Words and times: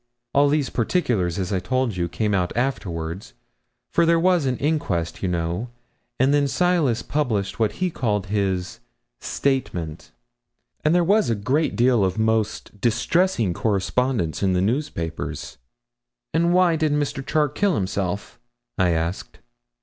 All 0.33 0.49
these 0.49 0.71
particulars, 0.71 1.37
as 1.37 1.53
I 1.53 1.59
told 1.59 1.95
you, 1.95 2.09
came 2.09 2.33
out 2.33 2.51
afterwards, 2.57 3.35
for 3.91 4.03
there 4.03 4.19
was 4.19 4.47
an 4.47 4.57
inquest, 4.57 5.21
you 5.21 5.29
know, 5.29 5.69
and 6.19 6.33
then 6.33 6.47
Silas 6.47 7.03
published 7.03 7.59
what 7.59 7.73
he 7.73 7.91
called 7.91 8.25
his 8.25 8.79
"statement," 9.19 10.11
and 10.83 10.95
there 10.95 11.03
was 11.03 11.29
a 11.29 11.35
great 11.35 11.75
deal 11.75 12.03
of 12.03 12.17
most 12.17 12.81
distressing 12.81 13.53
correspondence 13.53 14.41
in 14.41 14.53
the 14.53 14.59
newspapers.' 14.61 15.59
'And 16.33 16.51
why 16.51 16.75
did 16.75 16.93
Mr. 16.93 17.23
Charke 17.23 17.53
kill 17.53 17.75
himself?' 17.75 18.39
I 18.79 18.89
asked. 18.93 19.37